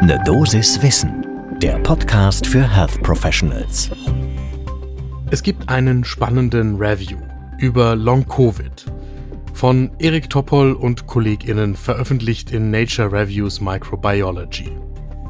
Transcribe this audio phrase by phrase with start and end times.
[0.00, 1.26] Ne Dosis Wissen,
[1.60, 3.90] der Podcast für Health Professionals.
[5.32, 7.18] Es gibt einen spannenden Review
[7.58, 8.86] über Long Covid
[9.54, 14.70] von Erik Topol und KollegInnen veröffentlicht in Nature Reviews Microbiology.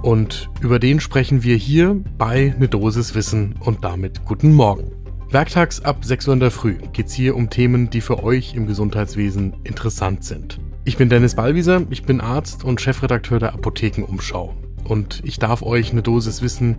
[0.03, 4.93] Und über den sprechen wir hier bei Ne Dosis Wissen und damit guten Morgen.
[5.31, 8.55] Werktags ab 6 Uhr in der Früh geht es hier um Themen, die für euch
[8.55, 10.61] im Gesundheitswesen interessant sind.
[10.89, 14.55] Ich bin Dennis Ballwieser, ich bin Arzt und Chefredakteur der Apothekenumschau.
[14.85, 16.79] Und ich darf euch eine Dosis Wissen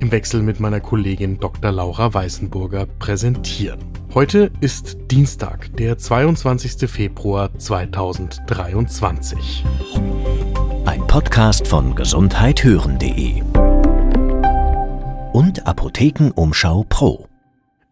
[0.00, 1.70] im Wechsel mit meiner Kollegin Dr.
[1.70, 3.78] Laura Weißenburger präsentieren.
[4.14, 6.90] Heute ist Dienstag, der 22.
[6.90, 9.62] Februar 2023.
[10.86, 13.42] Ein Podcast von gesundheithören.de
[15.34, 17.28] und Apothekenumschau Pro.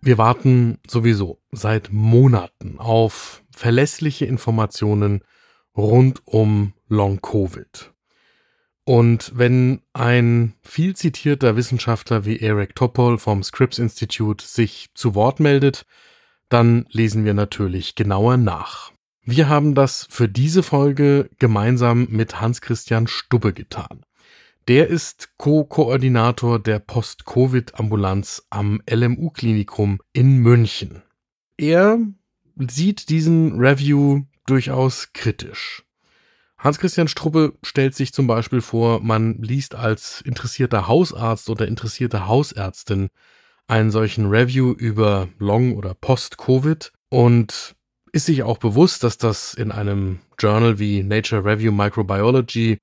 [0.00, 5.20] Wir warten sowieso seit Monaten auf verlässliche Informationen
[5.78, 7.92] rund um Long Covid.
[8.84, 15.40] Und wenn ein viel zitierter Wissenschaftler wie Eric Topol vom Scripps Institute sich zu Wort
[15.40, 15.84] meldet,
[16.48, 18.92] dann lesen wir natürlich genauer nach.
[19.22, 24.06] Wir haben das für diese Folge gemeinsam mit Hans-Christian Stubbe getan.
[24.68, 31.02] Der ist Co-Koordinator der Post-Covid-Ambulanz am LMU-Klinikum in München.
[31.58, 31.98] Er
[32.56, 35.84] sieht diesen Review durchaus kritisch.
[36.58, 43.10] Hans-Christian Strubbe stellt sich zum Beispiel vor, man liest als interessierter Hausarzt oder interessierte Hausärztin
[43.68, 47.76] einen solchen Review über Long- oder Post-Covid und
[48.12, 52.78] ist sich auch bewusst, dass das in einem Journal wie Nature Review Microbiology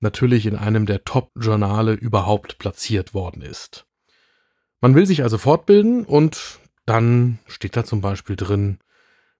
[0.00, 3.86] natürlich in einem der Top-Journale überhaupt platziert worden ist.
[4.80, 8.78] Man will sich also fortbilden und dann steht da zum Beispiel drin,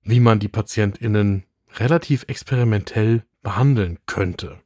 [0.03, 1.45] wie man die PatientInnen
[1.79, 4.61] relativ experimentell behandeln könnte.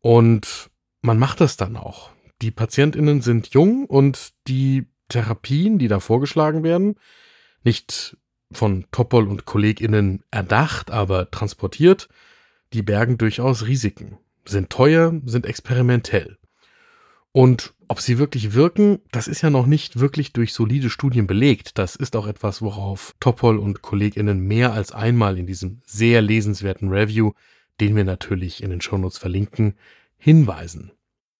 [0.00, 2.10] Und man macht das dann auch.
[2.40, 6.96] Die PatientInnen sind jung und die Therapien, die da vorgeschlagen werden,
[7.62, 8.16] nicht
[8.50, 12.08] von Topol und KollegInnen erdacht, aber transportiert,
[12.72, 16.38] die bergen durchaus Risiken sind teuer, sind experimentell.
[17.32, 21.76] Und ob sie wirklich wirken, das ist ja noch nicht wirklich durch solide Studien belegt.
[21.76, 26.88] Das ist auch etwas, worauf Topol und KollegInnen mehr als einmal in diesem sehr lesenswerten
[26.88, 27.32] Review,
[27.82, 29.74] den wir natürlich in den Shownotes verlinken,
[30.16, 30.92] hinweisen.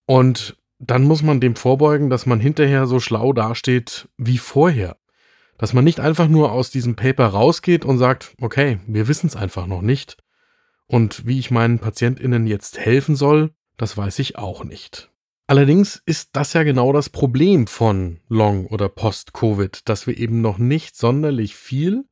[0.05, 4.97] Und dann muss man dem vorbeugen, dass man hinterher so schlau dasteht wie vorher.
[5.57, 9.35] Dass man nicht einfach nur aus diesem Paper rausgeht und sagt, okay, wir wissen es
[9.35, 10.17] einfach noch nicht,
[10.85, 15.09] und wie ich meinen PatientInnen jetzt helfen soll, das weiß ich auch nicht.
[15.53, 20.57] Allerdings ist das ja genau das Problem von Long- oder Post-Covid, dass wir eben noch
[20.57, 22.05] nicht sonderlich viel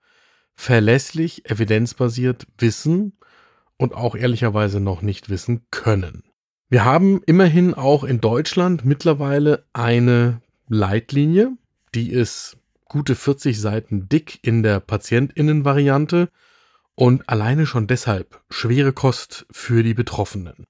[0.54, 3.18] verlässlich, evidenzbasiert wissen
[3.78, 6.22] und auch ehrlicherweise noch nicht wissen können.
[6.70, 11.58] Wir haben immerhin auch in Deutschland mittlerweile eine Leitlinie,
[11.96, 16.30] die ist gute 40 Seiten dick in der Patientinnenvariante
[16.94, 20.68] und alleine schon deshalb schwere Kost für die Betroffenen.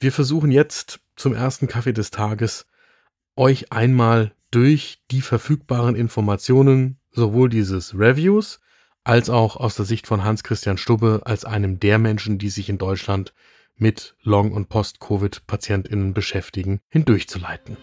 [0.00, 2.66] Wir versuchen jetzt zum ersten Kaffee des Tages
[3.36, 8.60] euch einmal durch die verfügbaren Informationen sowohl dieses Reviews
[9.04, 12.78] als auch aus der Sicht von Hans-Christian Stubbe als einem der Menschen, die sich in
[12.78, 13.34] Deutschland
[13.76, 17.76] mit Long- und Post-Covid-PatientInnen beschäftigen, hindurchzuleiten.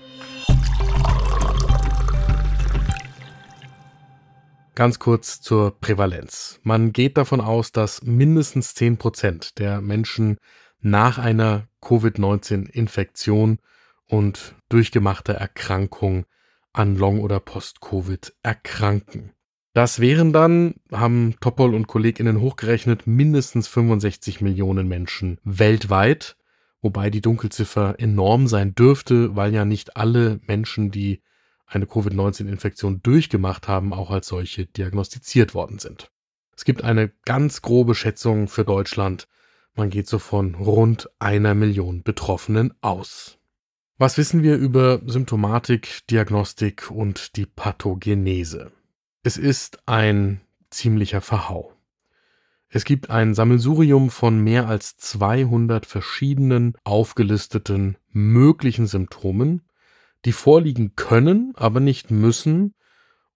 [4.75, 6.61] Ganz kurz zur Prävalenz.
[6.63, 10.37] Man geht davon aus, dass mindestens 10 Prozent der Menschen
[10.81, 13.59] nach einer Covid-19-Infektion
[14.05, 16.25] und durchgemachter Erkrankung
[16.73, 19.31] an Long- oder Post-Covid erkranken.
[19.73, 26.37] Das wären dann, haben Topol und KollegInnen hochgerechnet, mindestens 65 Millionen Menschen weltweit,
[26.81, 31.21] wobei die Dunkelziffer enorm sein dürfte, weil ja nicht alle Menschen, die
[31.67, 36.11] eine Covid-19-Infektion durchgemacht haben, auch als solche diagnostiziert worden sind.
[36.57, 39.27] Es gibt eine ganz grobe Schätzung für Deutschland.
[39.79, 43.37] Man geht so von rund einer Million Betroffenen aus.
[43.97, 48.73] Was wissen wir über Symptomatik, Diagnostik und die Pathogenese?
[49.23, 51.71] Es ist ein ziemlicher Verhau.
[52.67, 59.61] Es gibt ein Sammelsurium von mehr als 200 verschiedenen aufgelisteten möglichen Symptomen,
[60.25, 62.73] die vorliegen können, aber nicht müssen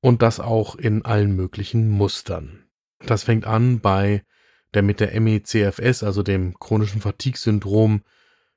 [0.02, 2.66] und das auch in allen möglichen Mustern.
[3.00, 4.26] Das fängt an bei
[4.74, 8.02] der mit der MECFS, also dem chronischen Fatigue-Syndrom,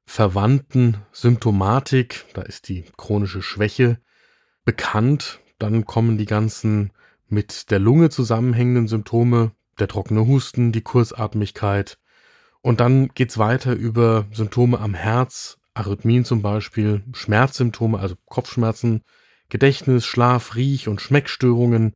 [0.04, 3.98] verwandten Symptomatik, da ist die chronische Schwäche
[4.64, 6.92] bekannt, dann kommen die ganzen
[7.28, 11.98] mit der Lunge zusammenhängenden Symptome, der trockene Husten, die Kurzatmigkeit,
[12.62, 19.02] und dann geht's weiter über Symptome am Herz, Arrhythmien zum Beispiel, Schmerzsymptome, also Kopfschmerzen,
[19.48, 21.94] Gedächtnis, Schlaf, Riech- und Schmeckstörungen,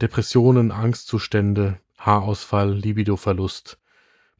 [0.00, 3.78] Depressionen, Angstzustände, Haarausfall, Libidoverlust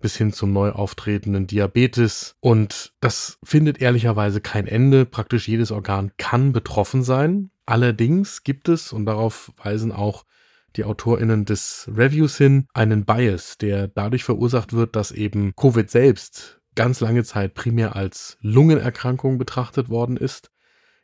[0.00, 2.36] bis hin zum neu auftretenden Diabetes.
[2.40, 5.06] Und das findet ehrlicherweise kein Ende.
[5.06, 7.50] Praktisch jedes Organ kann betroffen sein.
[7.64, 10.24] Allerdings gibt es, und darauf weisen auch
[10.76, 16.60] die AutorInnen des Reviews hin, einen Bias, der dadurch verursacht wird, dass eben Covid selbst
[16.74, 20.50] ganz lange Zeit primär als Lungenerkrankung betrachtet worden ist,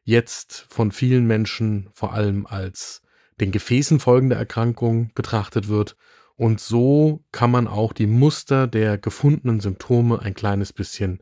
[0.05, 3.01] jetzt von vielen Menschen vor allem als
[3.41, 5.97] den Gefäßen folgende Erkrankung betrachtet wird.
[6.43, 11.21] Und so kann man auch die Muster der gefundenen Symptome ein kleines bisschen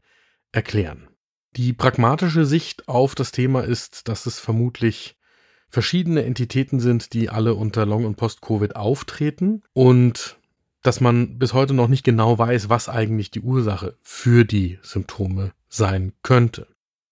[0.51, 1.11] erklären.
[1.57, 5.19] Die pragmatische Sicht auf das Thema ist, dass es vermutlich
[5.69, 10.39] verschiedene Entitäten sind, die alle unter Long- und Post-Covid auftreten und
[10.81, 15.53] dass man bis heute noch nicht genau weiß, was eigentlich die Ursache für die Symptome
[15.69, 16.67] sein könnte.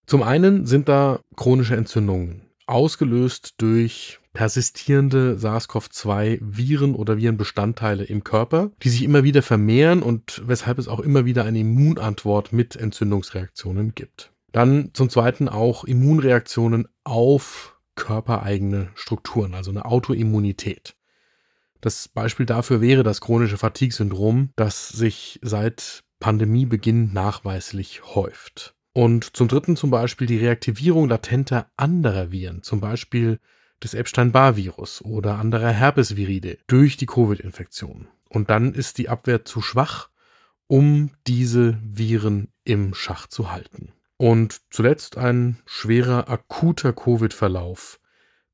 [0.07, 8.87] Zum einen sind da chronische Entzündungen, ausgelöst durch persistierende SARS-CoV-2-Viren oder Virenbestandteile im Körper, die
[8.87, 14.31] sich immer wieder vermehren und weshalb es auch immer wieder eine Immunantwort mit Entzündungsreaktionen gibt.
[14.53, 20.95] Dann zum Zweiten auch Immunreaktionen auf körpereigene Strukturen, also eine Autoimmunität.
[21.81, 28.73] Das Beispiel dafür wäre das chronische Fatigue-Syndrom, das sich seit Pandemiebeginn nachweislich häuft.
[28.93, 33.41] Und zum Dritten zum Beispiel die Reaktivierung latenter anderer Viren, zum Beispiel
[33.83, 38.07] des Epstein-Barr-Virus oder anderer Herpesviride durch die Covid-Infektion.
[38.29, 40.09] Und dann ist die Abwehr zu schwach,
[40.67, 43.93] um diese Viren im Schach zu halten.
[44.17, 47.99] Und zuletzt ein schwerer akuter Covid-Verlauf,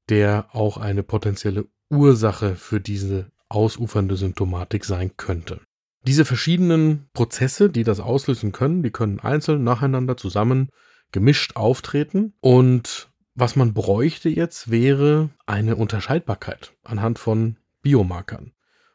[0.09, 5.61] der auch eine potenzielle Ursache für diese ausufernde Symptomatik sein könnte.
[6.05, 10.69] Diese verschiedenen Prozesse, die das auslösen können, die können einzeln nacheinander zusammen
[11.11, 18.53] gemischt auftreten und was man bräuchte jetzt wäre eine Unterscheidbarkeit anhand von Biomarkern,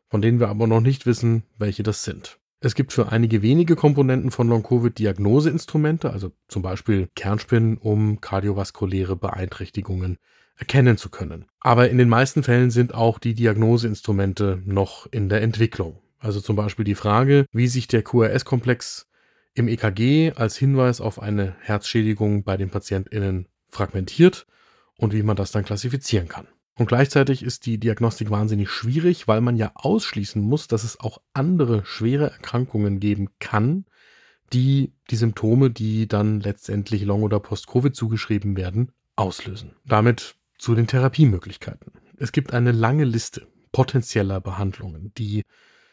[0.08, 2.38] von denen wir aber noch nicht wissen, welche das sind.
[2.62, 9.16] Es gibt für einige wenige Komponenten von Long-Covid Diagnoseinstrumente, also zum Beispiel Kernspinnen, um kardiovaskuläre
[9.16, 10.19] Beeinträchtigungen
[10.56, 11.46] erkennen zu können.
[11.60, 16.00] Aber in den meisten Fällen sind auch die Diagnoseinstrumente noch in der Entwicklung.
[16.19, 19.06] Also zum Beispiel die Frage, wie sich der QRS-Komplex
[19.54, 24.46] im EKG als Hinweis auf eine Herzschädigung bei den PatientInnen fragmentiert
[24.96, 26.46] und wie man das dann klassifizieren kann.
[26.75, 31.20] Und gleichzeitig ist die Diagnostik wahnsinnig schwierig, weil man ja ausschließen muss, dass es auch
[31.34, 33.84] andere schwere Erkrankungen geben kann,
[34.52, 39.76] die die Symptome, die dann letztendlich Long- oder Post-Covid zugeschrieben werden, auslösen.
[39.84, 41.93] Damit zu den Therapiemöglichkeiten.
[42.19, 45.43] Es gibt eine lange Liste potenzieller Behandlungen, die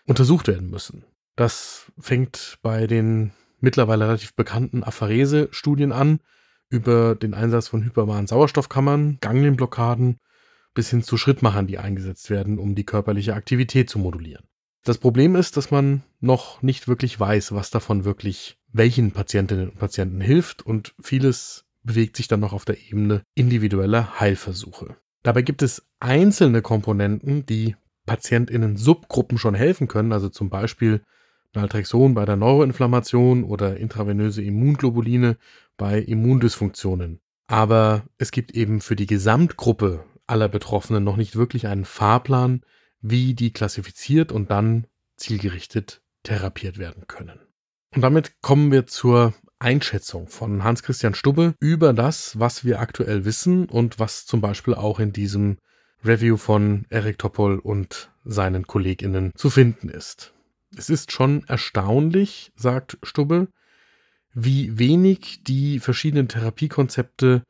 [0.05, 1.05] untersucht werden müssen.
[1.35, 6.19] Das fängt bei den mittlerweile relativ bekannten Apharese-Studien an,
[6.69, 10.17] über den Einsatz von hyperbanen Sauerstoffkammern, Ganglienblockaden
[10.73, 14.45] bis hin zu Schrittmachern, die eingesetzt werden, um die körperliche Aktivität zu modulieren.
[14.83, 19.79] Das Problem ist, dass man noch nicht wirklich weiß, was davon wirklich welchen Patientinnen und
[19.79, 24.97] Patienten hilft und vieles bewegt sich dann noch auf der Ebene individueller Heilversuche.
[25.23, 27.75] Dabei gibt es einzelne Komponenten, die
[28.05, 31.01] PatientInnen Subgruppen schon helfen können, also zum Beispiel
[31.57, 35.37] Naltrexon bei der Neuroinflammation oder intravenöse Immunglobuline
[35.75, 37.19] bei Immundysfunktionen.
[37.47, 42.61] Aber es gibt eben für die Gesamtgruppe aller Betroffenen noch nicht wirklich einen Fahrplan,
[43.01, 47.39] wie die klassifiziert und dann zielgerichtet therapiert werden können.
[47.95, 53.65] Und damit kommen wir zur Einschätzung von Hans-Christian Stubbe über das, was wir aktuell wissen
[53.65, 55.57] und was zum Beispiel auch in diesem
[56.03, 60.33] Review von Eric Topol und seinen KollegInnen zu finden ist.
[60.75, 63.47] Es ist schon erstaunlich, sagt Stubbe,
[64.33, 67.43] wie wenig die verschiedenen Therapiekonzepte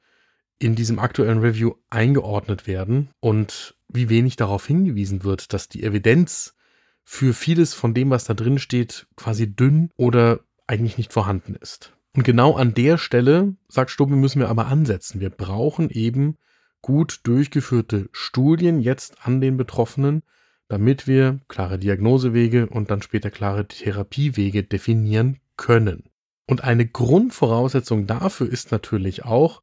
[0.60, 6.56] in diesem aktuellen Review eingeordnet werden und wie wenig darauf hingewiesen wird, dass die Evidenz
[7.04, 11.94] für vieles von dem, was da drin steht, quasi dünn oder eigentlich nicht vorhanden ist.
[12.16, 15.22] Und genau an der Stelle, sagt Stubbe, müssen wir aber ansetzen.
[15.22, 16.38] Wir brauchen eben
[16.82, 20.24] gut durchgeführte Studien jetzt an den Betroffenen,
[20.68, 26.04] damit wir klare Diagnosewege und dann später klare Therapiewege definieren können.
[26.46, 29.62] Und eine Grundvoraussetzung dafür ist natürlich auch,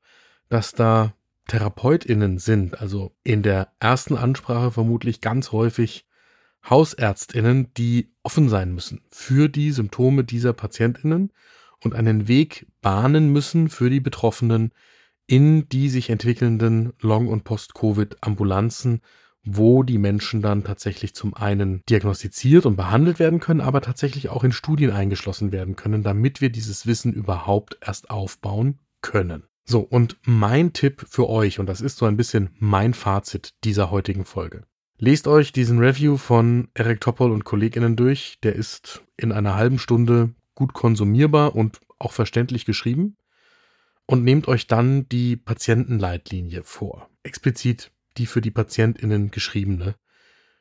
[0.49, 1.15] dass da
[1.49, 6.07] Therapeutinnen sind, also in der ersten Ansprache vermutlich ganz häufig
[6.69, 11.33] Hausärztinnen, die offen sein müssen für die Symptome dieser Patientinnen
[11.81, 14.73] und einen Weg bahnen müssen für die Betroffenen,
[15.27, 19.01] in die sich entwickelnden Long- und Post-Covid-Ambulanzen,
[19.45, 24.45] wo die Menschen dann tatsächlich zum einen diagnostiziert und behandelt werden können, aber tatsächlich auch
[24.45, 29.45] in Studien eingeschlossen werden können, damit wir dieses Wissen überhaupt erst aufbauen können.
[29.67, 33.91] So, und mein Tipp für euch, und das ist so ein bisschen mein Fazit dieser
[33.91, 34.65] heutigen Folge.
[34.99, 38.39] Lest euch diesen Review von Eric Toppol und KollegInnen durch.
[38.43, 43.17] Der ist in einer halben Stunde gut konsumierbar und auch verständlich geschrieben.
[44.07, 47.09] Und nehmt euch dann die Patientenleitlinie vor.
[47.23, 49.95] Explizit die für die PatientInnen geschriebene.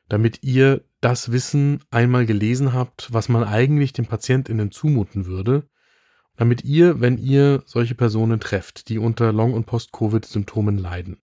[0.08, 5.68] Damit ihr das Wissen einmal gelesen habt, was man eigentlich den PatientInnen zumuten würde
[6.36, 11.18] damit ihr, wenn ihr solche Personen trefft, die unter Long- und Post-Covid-Symptomen leiden,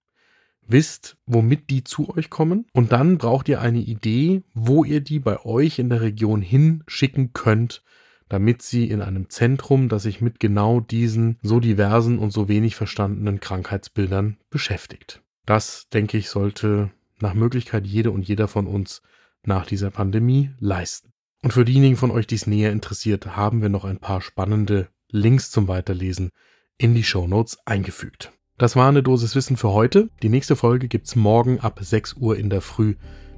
[0.65, 5.19] wisst, womit die zu euch kommen und dann braucht ihr eine Idee, wo ihr die
[5.19, 7.83] bei euch in der Region hinschicken könnt,
[8.29, 12.75] damit sie in einem Zentrum, das sich mit genau diesen so diversen und so wenig
[12.77, 15.21] verstandenen Krankheitsbildern beschäftigt.
[15.45, 19.01] Das, denke ich, sollte nach Möglichkeit jede und jeder von uns
[19.43, 21.11] nach dieser Pandemie leisten.
[21.43, 24.89] Und für diejenigen von euch, die es näher interessiert, haben wir noch ein paar spannende
[25.09, 26.29] Links zum Weiterlesen
[26.77, 28.31] in die Show Notes eingefügt.
[28.57, 30.09] Das war eine Dosis Wissen für heute.
[30.21, 32.95] Die nächste Folge gibt's morgen ab 6 Uhr in der Früh.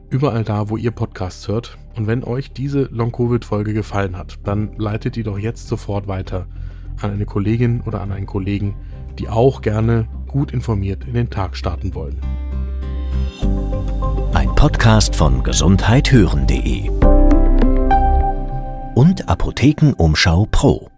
[0.10, 1.78] Überall da, wo ihr Podcasts hört.
[1.96, 6.48] Und wenn euch diese Long-Covid-Folge gefallen hat, dann leitet die doch jetzt sofort weiter
[7.02, 8.76] an eine Kollegin oder an einen Kollegen,
[9.20, 12.20] die auch gerne gut informiert in den Tag starten wollen.
[14.34, 16.90] Ein Podcast von gesundheithören.de
[18.96, 20.93] und Apothekenumschau Pro.